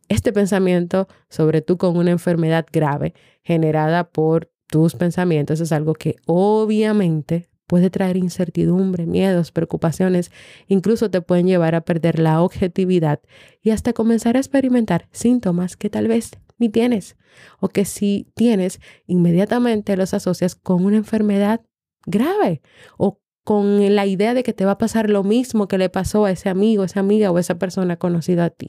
Este 0.09 0.33
pensamiento 0.33 1.09
sobre 1.29 1.63
tú 1.63 1.79
con 1.79 1.97
una 1.97 2.11
enfermedad 2.11 2.67
grave 2.73 3.15
generada 3.43 4.05
por 4.05 4.51
tus 4.69 4.95
pensamientos 4.95 5.61
es 5.61 5.73
algo 5.73 5.95
que 5.95 6.17
obviamente 6.27 7.49
puede 7.67 7.89
traer 7.91 8.17
incertidumbre, 8.17 9.07
miedos, 9.07 9.51
preocupaciones, 9.51 10.31
incluso 10.67 11.11
te 11.11 11.23
pueden 11.23 11.47
llevar 11.47 11.75
a 11.75 11.83
perder 11.83 12.19
la 12.19 12.43
objetividad 12.43 13.21
y 13.63 13.71
hasta 13.71 13.93
comenzar 13.93 14.37
a 14.37 14.41
experimentar 14.41 15.09
síntomas 15.11 15.77
que 15.77 15.89
tal 15.89 16.09
vez 16.09 16.33
ni 16.59 16.69
tienes 16.69 17.17
o 17.61 17.69
que 17.69 17.85
si 17.85 18.31
tienes, 18.35 18.81
inmediatamente 19.07 19.97
los 19.97 20.13
asocias 20.15 20.55
con 20.55 20.85
una 20.85 20.99
enfermedad 20.99 21.63
grave 22.05 22.61
o 22.99 23.21
con 23.45 23.95
la 23.95 24.07
idea 24.07 24.35
de 24.35 24.43
que 24.43 24.53
te 24.53 24.65
va 24.65 24.73
a 24.73 24.79
pasar 24.79 25.11
lo 25.11 25.25
mismo 25.25 25.67
que 25.67 25.79
le 25.79 25.89
pasó 25.89 26.25
a 26.25 26.31
ese 26.31 26.49
amigo, 26.49 26.85
esa 26.85 27.01
amiga 27.01 27.31
o 27.31 27.39
esa 27.39 27.59
persona 27.59 27.97
conocida 27.97 28.45
a 28.45 28.51
ti. 28.51 28.69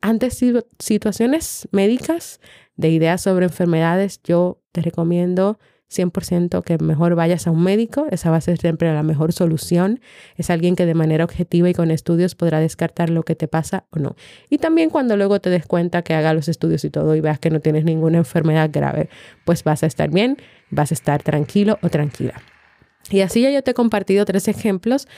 Ante 0.00 0.30
situaciones 0.30 1.68
médicas 1.72 2.40
de 2.76 2.90
ideas 2.90 3.20
sobre 3.20 3.46
enfermedades, 3.46 4.20
yo 4.22 4.60
te 4.70 4.80
recomiendo 4.80 5.58
100% 5.90 6.62
que 6.62 6.78
mejor 6.78 7.14
vayas 7.14 7.46
a 7.46 7.50
un 7.50 7.62
médico, 7.62 8.06
esa 8.10 8.30
va 8.30 8.36
a 8.36 8.40
ser 8.40 8.58
siempre 8.58 8.92
la 8.92 9.02
mejor 9.02 9.32
solución, 9.32 10.00
es 10.36 10.50
alguien 10.50 10.76
que 10.76 10.86
de 10.86 10.94
manera 10.94 11.24
objetiva 11.24 11.68
y 11.68 11.74
con 11.74 11.90
estudios 11.90 12.34
podrá 12.34 12.60
descartar 12.60 13.10
lo 13.10 13.22
que 13.22 13.34
te 13.34 13.48
pasa 13.48 13.86
o 13.90 13.98
no. 13.98 14.14
Y 14.50 14.58
también 14.58 14.90
cuando 14.90 15.16
luego 15.16 15.40
te 15.40 15.50
des 15.50 15.66
cuenta 15.66 16.02
que 16.02 16.14
haga 16.14 16.34
los 16.34 16.48
estudios 16.48 16.84
y 16.84 16.90
todo 16.90 17.16
y 17.16 17.20
veas 17.20 17.38
que 17.38 17.50
no 17.50 17.60
tienes 17.60 17.84
ninguna 17.84 18.18
enfermedad 18.18 18.70
grave, 18.72 19.08
pues 19.44 19.64
vas 19.64 19.82
a 19.82 19.86
estar 19.86 20.10
bien, 20.10 20.36
vas 20.70 20.92
a 20.92 20.94
estar 20.94 21.22
tranquilo 21.22 21.78
o 21.82 21.88
tranquila. 21.88 22.34
Y 23.10 23.22
así 23.22 23.40
ya 23.40 23.50
yo 23.50 23.62
te 23.62 23.70
he 23.70 23.74
compartido 23.74 24.24
tres 24.26 24.48
ejemplos 24.48 25.08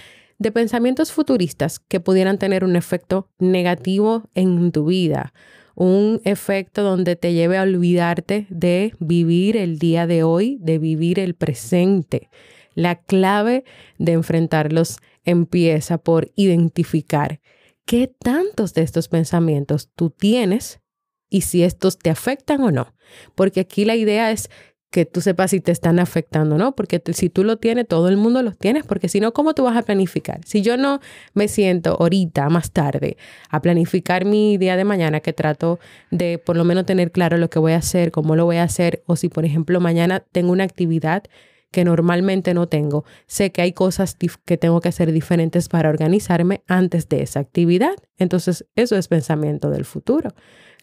de 0.40 0.50
pensamientos 0.50 1.12
futuristas 1.12 1.78
que 1.78 2.00
pudieran 2.00 2.38
tener 2.38 2.64
un 2.64 2.74
efecto 2.74 3.28
negativo 3.38 4.24
en 4.34 4.72
tu 4.72 4.86
vida 4.86 5.32
un 5.80 6.20
efecto 6.24 6.82
donde 6.82 7.16
te 7.16 7.32
lleve 7.32 7.56
a 7.56 7.62
olvidarte 7.62 8.46
de 8.50 8.94
vivir 8.98 9.56
el 9.56 9.78
día 9.78 10.06
de 10.06 10.22
hoy, 10.24 10.58
de 10.60 10.78
vivir 10.78 11.18
el 11.18 11.34
presente. 11.34 12.28
La 12.74 12.96
clave 12.96 13.64
de 13.96 14.12
enfrentarlos 14.12 14.98
empieza 15.24 15.96
por 15.96 16.30
identificar 16.36 17.40
qué 17.86 18.08
tantos 18.08 18.74
de 18.74 18.82
estos 18.82 19.08
pensamientos 19.08 19.88
tú 19.94 20.10
tienes 20.10 20.82
y 21.30 21.42
si 21.42 21.62
estos 21.62 21.98
te 21.98 22.10
afectan 22.10 22.60
o 22.62 22.70
no. 22.70 22.94
Porque 23.34 23.60
aquí 23.60 23.86
la 23.86 23.96
idea 23.96 24.32
es 24.32 24.50
que 24.90 25.06
tú 25.06 25.20
sepas 25.20 25.52
si 25.52 25.60
te 25.60 25.70
están 25.70 26.00
afectando, 26.00 26.58
¿no? 26.58 26.74
Porque 26.74 27.00
si 27.12 27.30
tú 27.30 27.44
lo 27.44 27.58
tienes, 27.58 27.86
todo 27.86 28.08
el 28.08 28.16
mundo 28.16 28.42
los 28.42 28.58
tienes, 28.58 28.84
porque 28.84 29.08
si 29.08 29.20
no, 29.20 29.32
¿cómo 29.32 29.54
tú 29.54 29.62
vas 29.62 29.76
a 29.76 29.82
planificar? 29.82 30.40
Si 30.44 30.62
yo 30.62 30.76
no 30.76 31.00
me 31.32 31.46
siento 31.46 31.96
ahorita, 32.00 32.48
más 32.48 32.72
tarde, 32.72 33.16
a 33.48 33.62
planificar 33.62 34.24
mi 34.24 34.58
día 34.58 34.76
de 34.76 34.84
mañana, 34.84 35.20
que 35.20 35.32
trato 35.32 35.78
de 36.10 36.38
por 36.38 36.56
lo 36.56 36.64
menos 36.64 36.86
tener 36.86 37.12
claro 37.12 37.36
lo 37.38 37.48
que 37.50 37.60
voy 37.60 37.72
a 37.72 37.76
hacer, 37.76 38.10
cómo 38.10 38.34
lo 38.34 38.44
voy 38.44 38.56
a 38.56 38.64
hacer, 38.64 39.02
o 39.06 39.14
si 39.14 39.28
por 39.28 39.44
ejemplo 39.44 39.80
mañana 39.80 40.24
tengo 40.32 40.50
una 40.50 40.64
actividad 40.64 41.22
que 41.70 41.84
normalmente 41.84 42.52
no 42.52 42.66
tengo, 42.66 43.04
sé 43.28 43.52
que 43.52 43.62
hay 43.62 43.72
cosas 43.72 44.16
que 44.44 44.56
tengo 44.56 44.80
que 44.80 44.88
hacer 44.88 45.12
diferentes 45.12 45.68
para 45.68 45.88
organizarme 45.88 46.62
antes 46.66 47.08
de 47.08 47.22
esa 47.22 47.38
actividad. 47.38 47.94
Entonces, 48.18 48.66
eso 48.74 48.96
es 48.96 49.06
pensamiento 49.06 49.70
del 49.70 49.84
futuro 49.84 50.30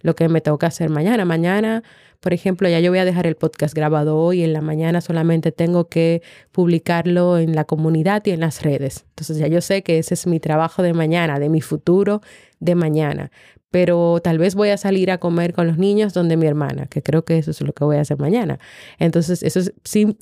lo 0.01 0.15
que 0.15 0.29
me 0.29 0.41
tengo 0.41 0.57
que 0.57 0.65
hacer 0.65 0.89
mañana. 0.89 1.25
Mañana, 1.25 1.83
por 2.19 2.33
ejemplo, 2.33 2.67
ya 2.69 2.79
yo 2.79 2.91
voy 2.91 2.99
a 2.99 3.05
dejar 3.05 3.27
el 3.27 3.35
podcast 3.35 3.73
grabado 3.73 4.17
hoy, 4.17 4.43
en 4.43 4.53
la 4.53 4.61
mañana 4.61 5.01
solamente 5.01 5.51
tengo 5.51 5.87
que 5.87 6.21
publicarlo 6.51 7.37
en 7.37 7.55
la 7.55 7.65
comunidad 7.65 8.23
y 8.25 8.31
en 8.31 8.39
las 8.39 8.61
redes. 8.63 9.05
Entonces 9.09 9.37
ya 9.37 9.47
yo 9.47 9.61
sé 9.61 9.83
que 9.83 9.99
ese 9.99 10.13
es 10.13 10.27
mi 10.27 10.39
trabajo 10.39 10.83
de 10.83 10.93
mañana, 10.93 11.39
de 11.39 11.49
mi 11.49 11.61
futuro 11.61 12.21
de 12.59 12.75
mañana 12.75 13.31
pero 13.69 14.19
tal 14.23 14.37
vez 14.37 14.55
voy 14.55 14.69
a 14.69 14.77
salir 14.77 15.11
a 15.11 15.17
comer 15.17 15.53
con 15.53 15.67
los 15.67 15.77
niños 15.77 16.13
donde 16.13 16.37
mi 16.37 16.45
hermana, 16.45 16.85
que 16.87 17.01
creo 17.01 17.25
que 17.25 17.37
eso 17.37 17.51
es 17.51 17.59
lo 17.61 17.73
que 17.73 17.83
voy 17.83 17.97
a 17.97 18.01
hacer 18.01 18.17
mañana. 18.17 18.59
Entonces, 18.97 19.43
eso 19.43 19.59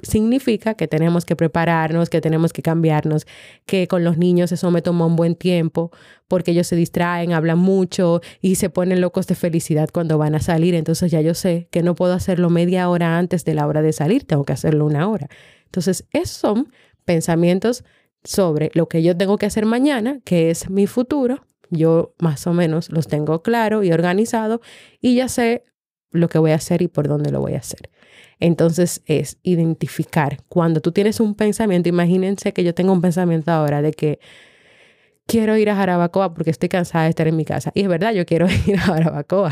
significa 0.02 0.74
que 0.74 0.88
tenemos 0.88 1.26
que 1.26 1.36
prepararnos, 1.36 2.10
que 2.10 2.22
tenemos 2.22 2.54
que 2.54 2.64
cambiarnos, 2.64 3.28
que 3.66 3.88
con 3.88 4.04
los 4.04 4.18
niños 4.18 4.52
eso 4.52 4.72
me 4.72 4.82
toma 4.82 5.06
un 5.06 5.16
buen 5.16 5.36
tiempo, 5.36 5.92
porque 6.28 6.52
ellos 6.52 6.66
se 6.68 6.76
distraen, 6.76 7.34
hablan 7.34 7.60
mucho 7.60 8.22
y 8.42 8.56
se 8.56 8.70
ponen 8.72 9.00
locos 9.00 9.28
de 9.28 9.36
felicidad 9.36 9.90
cuando 9.94 10.18
van 10.18 10.34
a 10.34 10.40
salir. 10.40 10.74
Entonces, 10.74 11.12
ya 11.12 11.22
yo 11.22 11.36
sé 11.36 11.68
que 11.72 11.84
no 11.84 11.94
puedo 11.94 12.14
hacerlo 12.14 12.50
media 12.50 12.90
hora 12.90 13.18
antes 13.20 13.46
de 13.46 13.54
la 13.54 13.68
hora 13.68 13.84
de 13.84 13.94
salir, 13.94 14.26
tengo 14.26 14.44
que 14.44 14.54
hacerlo 14.54 14.86
una 14.86 15.08
hora. 15.08 15.30
Entonces, 15.66 16.08
esos 16.12 16.38
son 16.38 16.72
pensamientos 17.06 17.84
sobre 18.24 18.72
lo 18.74 18.88
que 18.88 19.04
yo 19.04 19.16
tengo 19.16 19.38
que 19.38 19.46
hacer 19.46 19.68
mañana, 19.68 20.20
que 20.26 20.50
es 20.50 20.70
mi 20.70 20.88
futuro, 20.88 21.46
yo 21.76 22.14
más 22.20 22.48
o 22.48 22.54
menos 22.54 22.90
los 22.90 23.08
tengo 23.08 23.42
claro 23.42 23.84
y 23.84 23.92
organizado 23.92 24.62
y 25.02 25.16
ya 25.16 25.28
sé 25.28 25.64
lo 26.12 26.30
que 26.30 26.40
voy 26.40 26.52
a 26.52 26.56
hacer 26.56 26.82
y 26.82 26.88
por 26.88 27.08
dónde 27.08 27.32
lo 27.32 27.42
voy 27.42 27.54
a 27.54 27.60
hacer. 27.60 27.90
Entonces 28.40 29.02
es 29.06 29.38
identificar. 29.44 30.38
Cuando 30.48 30.82
tú 30.82 30.92
tienes 30.92 31.20
un 31.20 31.36
pensamiento, 31.36 31.90
imagínense 31.90 32.54
que 32.54 32.64
yo 32.64 32.74
tengo 32.74 32.94
un 32.94 33.02
pensamiento 33.02 33.52
ahora 33.52 33.82
de 33.82 33.92
que 33.92 34.20
quiero 35.26 35.58
ir 35.58 35.70
a 35.70 35.76
Jarabacoa 35.76 36.34
porque 36.34 36.52
estoy 36.52 36.70
cansada 36.70 37.06
de 37.06 37.10
estar 37.10 37.28
en 37.28 37.36
mi 37.36 37.46
casa. 37.46 37.72
Y 37.74 37.82
es 37.82 37.88
verdad, 37.88 38.14
yo 38.14 38.26
quiero 38.26 38.48
ir 38.68 38.78
a 38.78 38.82
Jarabacoa, 38.82 39.52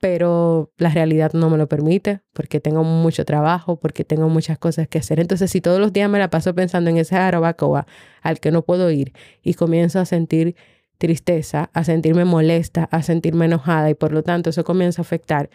pero 0.00 0.72
la 0.76 0.90
realidad 0.90 1.32
no 1.32 1.50
me 1.50 1.58
lo 1.58 1.68
permite 1.68 2.20
porque 2.32 2.60
tengo 2.60 2.84
mucho 2.84 3.24
trabajo, 3.24 3.78
porque 3.78 4.04
tengo 4.04 4.28
muchas 4.28 4.58
cosas 4.58 4.88
que 4.88 4.98
hacer. 4.98 5.20
Entonces, 5.20 5.50
si 5.50 5.60
todos 5.60 5.80
los 5.80 5.92
días 5.92 6.10
me 6.10 6.18
la 6.18 6.30
paso 6.30 6.54
pensando 6.54 6.90
en 6.90 6.98
ese 6.98 7.16
Jarabacoa 7.16 7.86
al 8.22 8.40
que 8.40 8.50
no 8.50 8.62
puedo 8.62 8.90
ir 8.90 9.12
y 9.42 9.54
comienzo 9.54 10.00
a 10.00 10.04
sentir 10.04 10.56
tristeza, 10.98 11.70
a 11.72 11.84
sentirme 11.84 12.24
molesta, 12.24 12.84
a 12.90 13.02
sentirme 13.02 13.46
enojada 13.46 13.90
y 13.90 13.94
por 13.94 14.12
lo 14.12 14.22
tanto 14.22 14.50
eso 14.50 14.64
comienza 14.64 15.02
a 15.02 15.04
afectar 15.04 15.50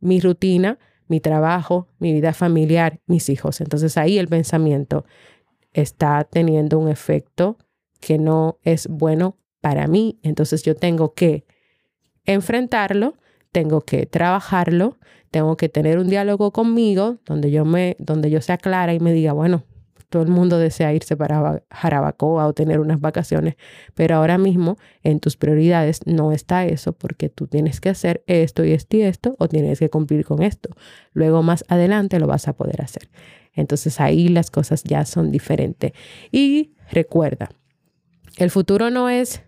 mi 0.00 0.20
rutina, 0.20 0.78
mi 1.08 1.20
trabajo, 1.20 1.88
mi 1.98 2.12
vida 2.12 2.32
familiar, 2.32 3.00
mis 3.06 3.28
hijos. 3.28 3.60
Entonces 3.60 3.96
ahí 3.96 4.18
el 4.18 4.28
pensamiento 4.28 5.04
está 5.72 6.24
teniendo 6.24 6.78
un 6.78 6.88
efecto 6.88 7.58
que 8.00 8.18
no 8.18 8.58
es 8.62 8.86
bueno 8.88 9.36
para 9.60 9.86
mí. 9.86 10.18
Entonces 10.22 10.62
yo 10.62 10.74
tengo 10.74 11.14
que 11.14 11.44
enfrentarlo, 12.24 13.14
tengo 13.52 13.80
que 13.82 14.06
trabajarlo, 14.06 14.98
tengo 15.30 15.56
que 15.56 15.68
tener 15.68 15.98
un 15.98 16.08
diálogo 16.08 16.52
conmigo 16.52 17.18
donde 17.24 17.50
yo 17.50 17.64
me 17.64 17.96
donde 17.98 18.30
yo 18.30 18.40
sea 18.40 18.56
clara 18.56 18.94
y 18.94 19.00
me 19.00 19.12
diga, 19.12 19.32
bueno, 19.32 19.64
todo 20.14 20.22
el 20.22 20.28
mundo 20.28 20.58
desea 20.58 20.94
irse 20.94 21.16
para 21.16 21.64
Jarabacoa 21.72 22.46
o 22.46 22.52
tener 22.52 22.78
unas 22.78 23.00
vacaciones, 23.00 23.56
pero 23.94 24.14
ahora 24.14 24.38
mismo 24.38 24.78
en 25.02 25.18
tus 25.18 25.36
prioridades 25.36 26.06
no 26.06 26.30
está 26.30 26.66
eso 26.66 26.92
porque 26.92 27.28
tú 27.28 27.48
tienes 27.48 27.80
que 27.80 27.88
hacer 27.88 28.22
esto 28.28 28.64
y 28.64 28.70
esto 28.70 28.96
y 28.96 29.02
esto 29.02 29.34
o 29.40 29.48
tienes 29.48 29.80
que 29.80 29.90
cumplir 29.90 30.24
con 30.24 30.40
esto. 30.40 30.68
Luego 31.14 31.42
más 31.42 31.64
adelante 31.66 32.20
lo 32.20 32.28
vas 32.28 32.46
a 32.46 32.52
poder 32.52 32.80
hacer. 32.80 33.08
Entonces 33.54 34.00
ahí 34.00 34.28
las 34.28 34.52
cosas 34.52 34.84
ya 34.84 35.04
son 35.04 35.32
diferentes. 35.32 35.90
Y 36.30 36.74
recuerda, 36.92 37.50
el 38.36 38.52
futuro 38.52 38.90
no 38.90 39.08
es 39.08 39.42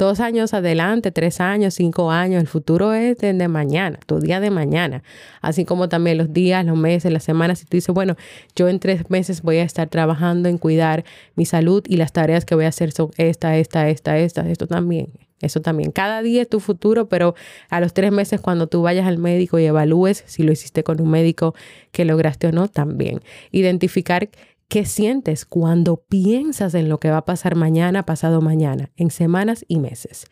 dos 0.00 0.18
años 0.20 0.54
adelante, 0.54 1.12
tres 1.12 1.40
años, 1.40 1.74
cinco 1.74 2.10
años. 2.10 2.40
El 2.40 2.48
futuro 2.48 2.94
es 2.94 3.18
desde 3.18 3.48
mañana, 3.48 3.98
tu 4.06 4.18
día 4.18 4.40
de 4.40 4.50
mañana. 4.50 5.02
Así 5.42 5.64
como 5.66 5.88
también 5.88 6.16
los 6.16 6.32
días, 6.32 6.64
los 6.64 6.76
meses, 6.76 7.12
las 7.12 7.22
semanas. 7.22 7.58
Si 7.58 7.66
tú 7.66 7.76
dices, 7.76 7.94
bueno, 7.94 8.16
yo 8.56 8.68
en 8.68 8.80
tres 8.80 9.10
meses 9.10 9.42
voy 9.42 9.58
a 9.58 9.62
estar 9.62 9.88
trabajando 9.88 10.48
en 10.48 10.56
cuidar 10.56 11.04
mi 11.36 11.44
salud 11.44 11.84
y 11.86 11.98
las 11.98 12.12
tareas 12.12 12.46
que 12.46 12.54
voy 12.54 12.64
a 12.64 12.68
hacer 12.68 12.92
son 12.92 13.10
esta, 13.18 13.58
esta, 13.58 13.90
esta, 13.90 14.18
esta, 14.18 14.48
esto 14.48 14.66
también. 14.66 15.08
Eso 15.42 15.60
también. 15.60 15.90
Cada 15.90 16.20
día 16.22 16.42
es 16.42 16.48
tu 16.48 16.60
futuro, 16.60 17.08
pero 17.08 17.34
a 17.70 17.80
los 17.80 17.94
tres 17.94 18.12
meses 18.12 18.40
cuando 18.40 18.66
tú 18.66 18.82
vayas 18.82 19.06
al 19.06 19.16
médico 19.18 19.58
y 19.58 19.64
evalúes 19.64 20.22
si 20.26 20.42
lo 20.42 20.52
hiciste 20.52 20.82
con 20.84 21.00
un 21.00 21.10
médico 21.10 21.54
que 21.92 22.04
lograste 22.04 22.48
o 22.48 22.52
no, 22.52 22.68
también. 22.68 23.20
Identificar 23.50 24.28
qué 24.70 24.86
sientes 24.86 25.44
cuando 25.44 25.96
piensas 25.96 26.74
en 26.74 26.88
lo 26.88 27.00
que 27.00 27.10
va 27.10 27.18
a 27.18 27.24
pasar 27.24 27.56
mañana, 27.56 28.06
pasado 28.06 28.40
mañana, 28.40 28.92
en 28.96 29.10
semanas 29.10 29.64
y 29.66 29.80
meses. 29.80 30.26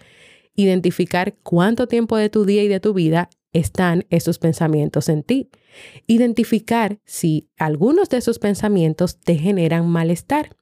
Identificar 0.54 1.34
cuánto 1.42 1.88
tiempo 1.88 2.16
de 2.16 2.30
tu 2.30 2.44
día 2.44 2.62
y 2.62 2.68
de 2.68 2.78
tu 2.78 2.94
vida 2.94 3.30
están 3.52 4.06
esos 4.10 4.38
pensamientos 4.38 5.08
en 5.08 5.24
ti. 5.24 5.50
Identificar 6.06 7.00
si 7.04 7.50
algunos 7.58 8.10
de 8.10 8.18
esos 8.18 8.38
pensamientos 8.38 9.18
te 9.18 9.34
generan 9.34 9.88
malestar. 9.88 10.56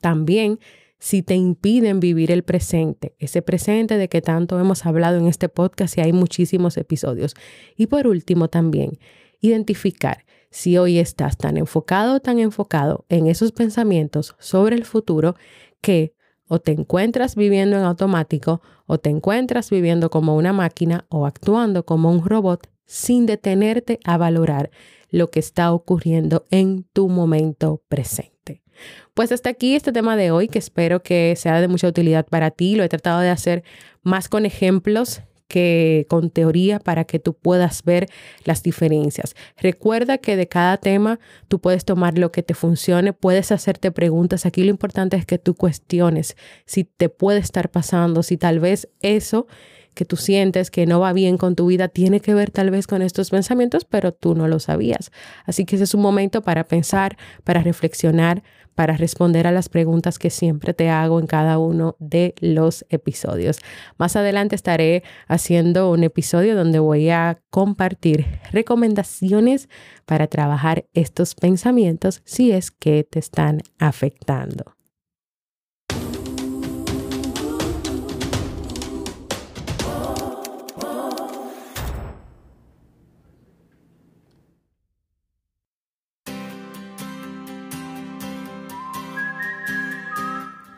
También 0.00 0.60
si 1.00 1.22
te 1.22 1.34
impiden 1.34 1.98
vivir 1.98 2.30
el 2.30 2.44
presente, 2.44 3.16
ese 3.18 3.42
presente 3.42 3.98
de 3.98 4.08
que 4.08 4.22
tanto 4.22 4.60
hemos 4.60 4.86
hablado 4.86 5.18
en 5.18 5.26
este 5.26 5.48
podcast 5.48 5.98
y 5.98 6.02
hay 6.02 6.12
muchísimos 6.12 6.76
episodios. 6.76 7.34
Y 7.76 7.88
por 7.88 8.06
último 8.06 8.48
también, 8.48 8.98
identificar 9.40 10.24
si 10.50 10.78
hoy 10.78 10.98
estás 10.98 11.36
tan 11.36 11.56
enfocado 11.56 12.20
tan 12.20 12.38
enfocado 12.38 13.04
en 13.08 13.26
esos 13.26 13.52
pensamientos 13.52 14.36
sobre 14.38 14.76
el 14.76 14.84
futuro 14.84 15.36
que 15.80 16.14
o 16.48 16.60
te 16.60 16.72
encuentras 16.72 17.34
viviendo 17.34 17.76
en 17.76 17.82
automático 17.82 18.60
o 18.86 18.98
te 18.98 19.10
encuentras 19.10 19.70
viviendo 19.70 20.10
como 20.10 20.36
una 20.36 20.52
máquina 20.52 21.06
o 21.08 21.26
actuando 21.26 21.84
como 21.84 22.10
un 22.10 22.24
robot 22.24 22.68
sin 22.84 23.26
detenerte 23.26 23.98
a 24.04 24.16
valorar 24.16 24.70
lo 25.10 25.30
que 25.30 25.40
está 25.40 25.72
ocurriendo 25.72 26.46
en 26.50 26.84
tu 26.92 27.08
momento 27.08 27.82
presente. 27.88 28.62
Pues 29.14 29.32
hasta 29.32 29.50
aquí 29.50 29.74
este 29.74 29.92
tema 29.92 30.16
de 30.16 30.30
hoy 30.30 30.48
que 30.48 30.58
espero 30.58 31.02
que 31.02 31.34
sea 31.36 31.60
de 31.60 31.68
mucha 31.68 31.88
utilidad 31.88 32.26
para 32.26 32.50
ti. 32.50 32.76
Lo 32.76 32.84
he 32.84 32.88
tratado 32.88 33.20
de 33.20 33.30
hacer 33.30 33.64
más 34.02 34.28
con 34.28 34.46
ejemplos 34.46 35.22
que 35.48 36.06
con 36.08 36.30
teoría 36.30 36.78
para 36.78 37.04
que 37.04 37.18
tú 37.18 37.34
puedas 37.34 37.82
ver 37.84 38.08
las 38.44 38.62
diferencias. 38.62 39.34
Recuerda 39.56 40.18
que 40.18 40.36
de 40.36 40.48
cada 40.48 40.76
tema 40.76 41.20
tú 41.48 41.60
puedes 41.60 41.84
tomar 41.84 42.18
lo 42.18 42.32
que 42.32 42.42
te 42.42 42.54
funcione, 42.54 43.12
puedes 43.12 43.52
hacerte 43.52 43.90
preguntas. 43.92 44.46
Aquí 44.46 44.62
lo 44.64 44.70
importante 44.70 45.16
es 45.16 45.26
que 45.26 45.38
tú 45.38 45.54
cuestiones 45.54 46.36
si 46.64 46.84
te 46.84 47.08
puede 47.08 47.38
estar 47.38 47.70
pasando, 47.70 48.22
si 48.22 48.36
tal 48.36 48.60
vez 48.60 48.88
eso 49.00 49.46
que 49.96 50.04
tú 50.04 50.16
sientes 50.16 50.70
que 50.70 50.84
no 50.86 51.00
va 51.00 51.12
bien 51.14 51.38
con 51.38 51.56
tu 51.56 51.66
vida 51.66 51.88
tiene 51.88 52.20
que 52.20 52.34
ver 52.34 52.50
tal 52.50 52.70
vez 52.70 52.86
con 52.86 53.00
estos 53.00 53.30
pensamientos, 53.30 53.86
pero 53.86 54.12
tú 54.12 54.34
no 54.34 54.46
lo 54.46 54.60
sabías. 54.60 55.10
Así 55.46 55.64
que 55.64 55.76
ese 55.76 55.84
es 55.84 55.94
un 55.94 56.02
momento 56.02 56.42
para 56.42 56.64
pensar, 56.64 57.16
para 57.44 57.62
reflexionar, 57.62 58.42
para 58.76 58.96
responder 58.96 59.48
a 59.48 59.52
las 59.52 59.68
preguntas 59.68 60.20
que 60.20 60.30
siempre 60.30 60.74
te 60.74 60.88
hago 60.88 61.18
en 61.18 61.26
cada 61.26 61.58
uno 61.58 61.96
de 61.98 62.34
los 62.40 62.86
episodios. 62.90 63.58
Más 63.98 64.14
adelante 64.14 64.54
estaré 64.54 65.02
haciendo 65.26 65.90
un 65.90 66.04
episodio 66.04 66.54
donde 66.54 66.78
voy 66.78 67.10
a 67.10 67.40
compartir 67.50 68.26
recomendaciones 68.52 69.68
para 70.04 70.28
trabajar 70.28 70.84
estos 70.92 71.34
pensamientos 71.34 72.22
si 72.24 72.52
es 72.52 72.70
que 72.70 73.02
te 73.02 73.18
están 73.18 73.62
afectando. 73.78 74.75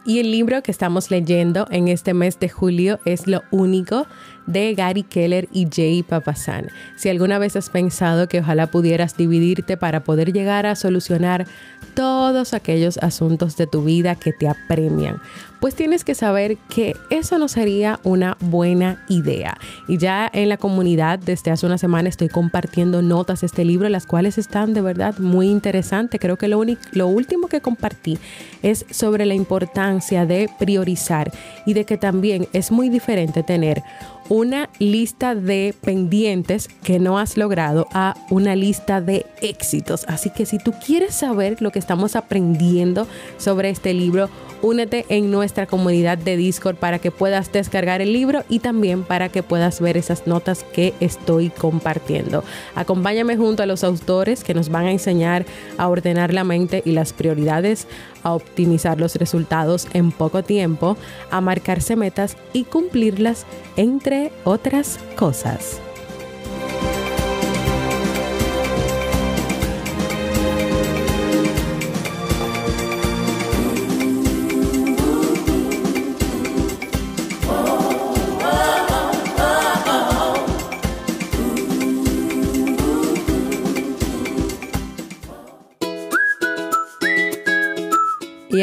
Y 0.09 0.21
el 0.21 0.31
libro 0.31 0.63
que 0.63 0.71
estamos 0.71 1.11
leyendo 1.11 1.67
en 1.71 1.89
este 1.89 2.15
mes 2.15 2.41
de 2.41 2.49
julio 2.49 2.99
es 3.05 3.27
Lo 3.27 3.43
único 3.51 4.07
de 4.49 4.75
Gary 4.75 5.03
Keller 5.03 5.49
y 5.53 5.69
Jay 5.71 6.03
Papasan. 6.03 6.69
Si 6.97 7.09
alguna 7.09 7.39
vez 7.39 7.55
has 7.55 7.71
pensado 7.71 8.29
que 8.29 8.41
ojalá 8.41 8.67
pudieras 8.67 9.17
dividirte 9.17 9.77
para 9.77 10.03
poder 10.03 10.33
llegar 10.33 10.67
a 10.67 10.75
solucionar 10.75 11.47
todos 11.95 12.55
aquellos 12.55 12.99
asuntos 12.99 13.57
de 13.57 13.67
tu 13.67 13.85
vida 13.85 14.15
que 14.15 14.33
te 14.33 14.49
apremian, 14.49 15.21
pues 15.61 15.75
tienes 15.75 16.05
que 16.05 16.15
saber 16.15 16.57
que 16.69 16.97
eso 17.11 17.39
no 17.39 17.49
sería 17.49 17.99
una 18.05 18.37
buena 18.41 19.05
idea. 19.09 19.59
Y 19.89 19.99
ya 19.99 20.31
en 20.33 20.49
la 20.49 20.57
comunidad 20.57 21.19
desde 21.19 21.51
hace 21.51 21.67
una 21.67 21.79
semana 21.79 22.09
estoy 22.09 22.29
compartiendo 22.29 23.03
notas 23.03 23.41
de 23.41 23.49
este 23.49 23.65
libro, 23.65 23.89
las 23.89 24.07
cuales 24.07 24.39
están 24.39 24.73
de 24.73 24.81
verdad 24.81 25.19
muy 25.19 25.49
interesantes. 25.49 26.21
Creo 26.21 26.37
que 26.37 26.49
lo, 26.49 26.63
lo 26.93 27.07
último 27.09 27.49
que 27.49 27.61
compartí 27.61 28.19
es 28.63 28.87
sobre 28.91 29.27
la 29.27 29.35
importancia 29.35 30.27
de 30.27 30.49
priorizar 30.59 31.31
y 31.67 31.75
de 31.75 31.85
que 31.85 31.99
también 31.99 32.49
es 32.53 32.71
muy 32.71 32.89
diferente 32.89 33.43
tener 33.43 33.83
una 34.29 34.69
lista 34.79 35.35
de 35.35 35.75
pendientes 35.81 36.69
que 36.83 36.99
no 36.99 37.19
has 37.19 37.37
logrado 37.37 37.87
a 37.93 38.15
una 38.31 38.57
lista 38.57 39.01
de 39.01 39.27
éxitos. 39.41 40.05
Así 40.09 40.31
que 40.31 40.47
si 40.47 40.59
tú 40.59 40.73
quieres 40.85 41.15
saber 41.15 41.61
lo 41.61 41.71
que 41.71 41.79
estamos 41.79 42.17
aprendiendo 42.17 43.07
sobre 43.39 43.71
este 43.71 43.95
libro, 43.95 44.29
únete 44.63 45.07
en 45.09 45.31
nuestra 45.31 45.67
comunidad 45.67 46.19
de 46.19 46.37
Discord 46.37 46.77
para 46.77 46.99
que 46.99 47.11
puedas 47.11 47.53
descargar 47.53 48.03
el 48.03 48.13
libro 48.13 48.45
y 48.49 48.59
también 48.59 49.05
para 49.05 49.29
que 49.29 49.43
puedas 49.43 49.81
ver 49.81 49.97
esas 49.97 50.27
notas 50.27 50.65
que 50.73 50.95
estoy 51.01 51.51
compartiendo. 51.51 52.45
Acompáñame 52.75 53.37
junto 53.37 53.63
a 53.63 53.67
los 53.67 53.85
autores 53.85 54.45
que 54.45 54.55
nos 54.55 54.69
van 54.69 54.87
a 54.87 54.93
enseñar 54.93 55.47
a 55.77 55.89
ordenar 55.89 56.35
la 56.35 56.45
mente 56.45 56.83
y 56.85 56.93
las 56.93 57.13
prioridades, 57.13 57.87
a 58.23 58.33
optimizar 58.33 59.01
los 59.01 59.17
resultados 59.17 59.87
en 59.93 60.13
poco 60.13 60.43
tiempo, 60.43 60.97
a 61.31 61.41
marcarse 61.41 61.97
metas 61.97 62.37
y 62.53 62.65
cumplirlas, 62.65 63.47
entre 63.77 64.33
otras 64.45 64.99
cosas. 65.17 65.81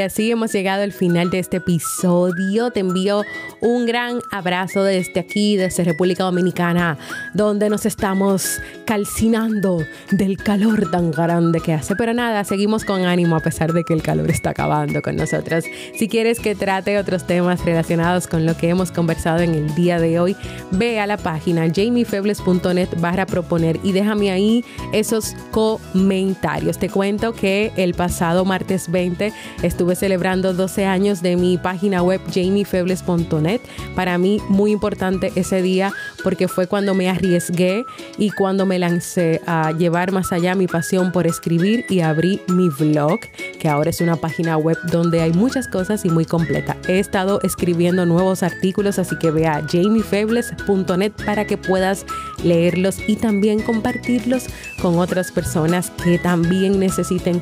Así 0.05 0.31
hemos 0.31 0.51
llegado 0.53 0.83
al 0.83 0.91
final 0.91 1.29
de 1.29 1.39
este 1.39 1.57
episodio. 1.57 2.71
Te 2.71 2.79
envío 2.79 3.23
un 3.61 3.85
gran 3.85 4.21
abrazo 4.31 4.83
desde 4.83 5.19
aquí, 5.19 5.57
desde 5.57 5.83
República 5.83 6.23
Dominicana, 6.23 6.97
donde 7.33 7.69
nos 7.69 7.85
estamos 7.85 8.61
calcinando 8.85 9.79
del 10.11 10.37
calor 10.37 10.89
tan 10.91 11.11
grande 11.11 11.59
que 11.59 11.73
hace. 11.73 11.95
Pero 11.95 12.13
nada, 12.13 12.43
seguimos 12.43 12.85
con 12.85 13.03
ánimo 13.05 13.35
a 13.35 13.39
pesar 13.39 13.73
de 13.73 13.83
que 13.83 13.93
el 13.93 14.01
calor 14.01 14.29
está 14.29 14.51
acabando 14.51 15.01
con 15.01 15.15
nosotros. 15.15 15.65
Si 15.97 16.07
quieres 16.07 16.39
que 16.39 16.55
trate 16.55 16.97
otros 16.97 17.25
temas 17.25 17.63
relacionados 17.65 18.27
con 18.27 18.45
lo 18.45 18.55
que 18.55 18.69
hemos 18.69 18.91
conversado 18.91 19.39
en 19.39 19.55
el 19.55 19.73
día 19.75 19.99
de 19.99 20.19
hoy, 20.19 20.35
ve 20.71 20.99
a 20.99 21.07
la 21.07 21.17
página 21.17 21.67
jamiefebles.net 21.73 22.89
barra 22.99 23.25
proponer 23.25 23.79
y 23.83 23.91
déjame 23.91 24.31
ahí 24.31 24.63
esos 24.93 25.35
comentarios. 25.51 26.77
Te 26.77 26.89
cuento 26.89 27.33
que 27.33 27.71
el 27.75 27.93
pasado 27.93 28.45
martes 28.45 28.91
20 28.91 29.33
estuve 29.63 29.94
celebrando 29.95 30.53
12 30.53 30.85
años 30.85 31.21
de 31.21 31.35
mi 31.35 31.57
página 31.57 32.01
web 32.01 32.21
jamiefebles.net. 32.33 33.61
Para 33.95 34.17
mí 34.17 34.39
muy 34.49 34.71
importante 34.71 35.31
ese 35.35 35.61
día 35.61 35.93
porque 36.23 36.47
fue 36.47 36.67
cuando 36.67 36.93
me 36.93 37.09
arriesgué 37.09 37.85
y 38.17 38.31
cuando 38.31 38.65
me 38.65 38.79
lancé 38.79 39.41
a 39.45 39.71
llevar 39.71 40.11
más 40.11 40.31
allá 40.31 40.55
mi 40.55 40.67
pasión 40.67 41.11
por 41.11 41.27
escribir 41.27 41.85
y 41.89 42.01
abrí 42.01 42.41
mi 42.47 42.69
blog, 42.69 43.19
que 43.59 43.69
ahora 43.69 43.89
es 43.89 44.01
una 44.01 44.15
página 44.15 44.57
web 44.57 44.77
donde 44.91 45.21
hay 45.21 45.31
muchas 45.33 45.67
cosas 45.67 46.05
y 46.05 46.09
muy 46.09 46.25
completa. 46.25 46.77
He 46.87 46.99
estado 46.99 47.39
escribiendo 47.43 48.05
nuevos 48.05 48.43
artículos, 48.43 48.99
así 48.99 49.17
que 49.17 49.31
ve 49.31 49.47
a 49.47 49.65
jamiefebles.net 49.67 51.13
para 51.25 51.45
que 51.45 51.57
puedas 51.57 52.05
leerlos 52.43 52.97
y 53.07 53.15
también 53.15 53.61
compartirlos 53.61 54.45
con 54.81 54.99
otras 54.99 55.31
personas 55.31 55.91
que 56.03 56.19
también 56.19 56.79
necesiten 56.79 57.41